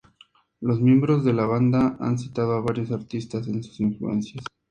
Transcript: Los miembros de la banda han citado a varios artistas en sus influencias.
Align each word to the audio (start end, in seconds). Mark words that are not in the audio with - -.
Los 0.61 0.81
miembros 0.81 1.23
de 1.23 1.31
la 1.31 1.45
banda 1.45 1.95
han 1.99 2.17
citado 2.17 2.53
a 2.53 2.61
varios 2.61 2.91
artistas 2.91 3.47
en 3.47 3.61
sus 3.63 3.79
influencias. 3.81 4.43